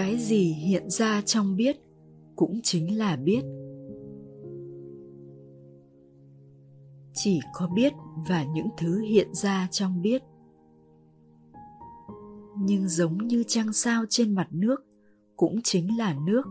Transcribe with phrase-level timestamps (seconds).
[0.00, 1.76] cái gì hiện ra trong biết
[2.36, 3.42] cũng chính là biết.
[7.14, 7.92] Chỉ có biết
[8.28, 10.22] và những thứ hiện ra trong biết.
[12.58, 14.86] Nhưng giống như trăng sao trên mặt nước
[15.36, 16.42] cũng chính là nước.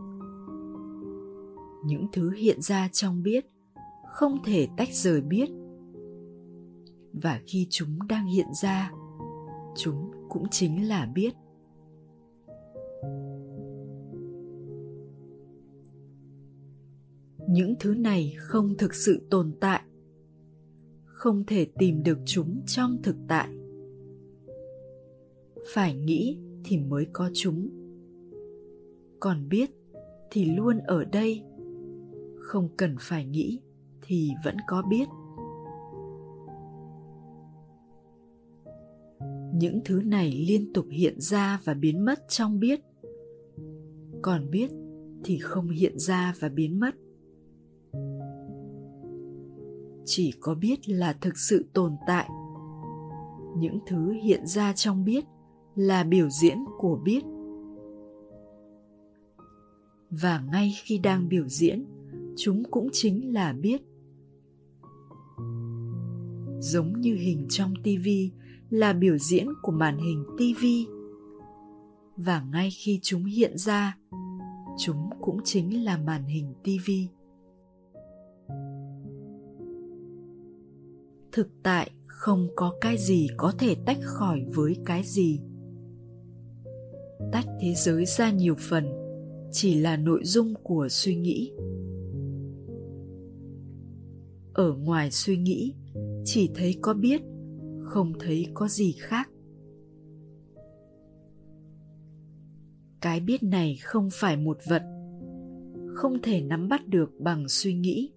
[1.86, 3.46] Những thứ hiện ra trong biết
[4.10, 5.50] không thể tách rời biết.
[7.14, 8.92] Và khi chúng đang hiện ra,
[9.76, 11.34] chúng cũng chính là biết.
[17.52, 19.82] Những thứ này không thực sự tồn tại,
[21.06, 23.50] không thể tìm được chúng trong thực tại.
[25.74, 27.70] Phải nghĩ thì mới có chúng.
[29.20, 29.72] Còn biết
[30.32, 31.44] thì luôn ở đây.
[32.40, 33.60] Không cần phải nghĩ
[34.02, 35.08] thì vẫn có biết.
[39.54, 42.80] Những thứ này liên tục hiện ra và biến mất trong biết.
[44.22, 44.72] Còn biết
[45.24, 46.96] thì không hiện ra và biến mất
[50.10, 52.30] chỉ có biết là thực sự tồn tại.
[53.58, 55.26] Những thứ hiện ra trong biết
[55.76, 57.24] là biểu diễn của biết.
[60.10, 61.86] Và ngay khi đang biểu diễn,
[62.38, 63.82] chúng cũng chính là biết.
[66.60, 68.32] Giống như hình trong tivi
[68.70, 70.88] là biểu diễn của màn hình tivi
[72.18, 73.98] và ngay khi chúng hiện ra,
[74.78, 77.08] chúng cũng chính là màn hình tivi
[81.40, 85.42] thực tại không có cái gì có thể tách khỏi với cái gì.
[87.32, 88.86] Tách thế giới ra nhiều phần,
[89.52, 91.52] chỉ là nội dung của suy nghĩ.
[94.54, 95.74] Ở ngoài suy nghĩ,
[96.26, 97.22] chỉ thấy có biết,
[97.84, 99.30] không thấy có gì khác.
[103.02, 104.84] Cái biết này không phải một vật,
[105.94, 108.12] không thể nắm bắt được bằng suy nghĩ.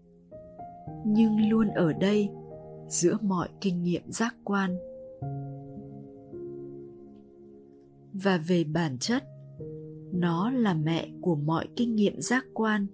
[1.06, 2.28] Nhưng luôn ở đây
[2.88, 4.76] giữa mọi kinh nghiệm giác quan.
[8.12, 9.24] Và về bản chất,
[10.12, 12.86] nó là mẹ của mọi kinh nghiệm giác quan,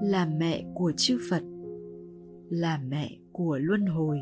[0.00, 1.42] là mẹ của chư phật,
[2.48, 4.18] là mẹ của luân hồi.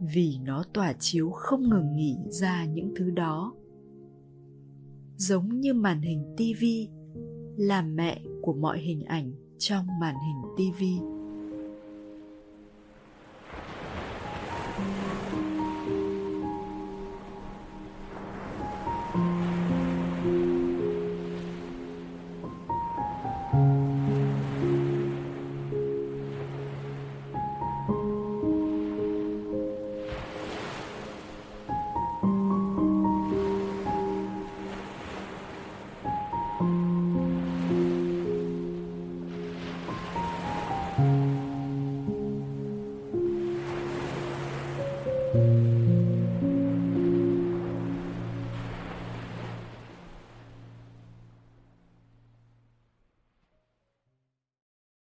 [0.00, 3.54] Vì nó tỏa chiếu không ngừng nghỉ ra những thứ đó.
[5.16, 6.88] Giống như màn hình tivi
[7.56, 10.98] là mẹ của mọi hình ảnh trong màn hình tivi